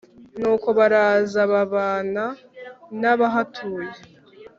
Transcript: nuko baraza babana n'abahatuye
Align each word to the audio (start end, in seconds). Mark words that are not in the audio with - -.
nuko 0.39 0.67
baraza 0.77 1.41
babana 1.51 2.25
n'abahatuye 3.01 3.91